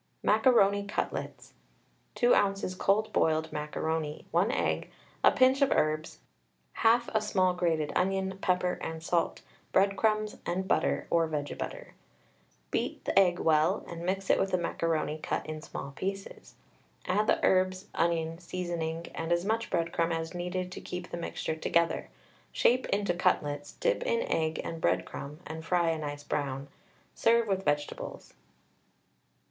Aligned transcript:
MACARONI 0.23 0.87
CUTLETS. 0.87 1.53
2 2.15 2.33
oz. 2.33 2.73
cold 2.79 3.13
boiled 3.13 3.53
macaroni, 3.53 4.25
1 4.31 4.51
egg, 4.51 4.89
a 5.23 5.29
pinch 5.31 5.61
of 5.61 5.69
herbs, 5.71 6.17
halt 6.77 7.03
a 7.13 7.21
small 7.21 7.53
grated 7.53 7.93
onion, 7.95 8.39
pepper 8.41 8.79
and 8.81 9.03
salt, 9.03 9.41
breadcrumbs, 9.71 10.37
and 10.43 10.67
butter, 10.67 11.05
or 11.11 11.27
vege 11.27 11.55
butter. 11.55 11.93
Beat 12.71 13.05
the 13.05 13.19
egg 13.19 13.37
well, 13.37 13.85
and 13.87 14.01
mix 14.03 14.31
it 14.31 14.39
with 14.39 14.49
the 14.49 14.57
macaroni 14.57 15.19
cut 15.19 15.45
in 15.45 15.61
small 15.61 15.91
pieces. 15.91 16.55
Add 17.05 17.27
the 17.27 17.39
herbs, 17.45 17.85
onion, 17.93 18.39
seasoning, 18.39 19.05
and 19.13 19.31
as 19.31 19.45
much 19.45 19.69
breadcrumb 19.69 20.11
as 20.11 20.33
needed 20.33 20.71
to 20.71 20.81
keep 20.81 21.11
the 21.11 21.17
mixture 21.17 21.55
together. 21.55 22.09
Shape 22.51 22.87
into 22.87 23.13
cutlets, 23.13 23.73
dip 23.73 24.01
in 24.01 24.21
egg 24.23 24.59
and 24.63 24.81
breadcrumb, 24.81 25.41
and 25.45 25.63
fry 25.63 25.89
a 25.91 25.99
nice 25.99 26.23
brown. 26.23 26.69
Serve 27.13 27.47
with 27.47 27.63
vegetables. 27.63 28.33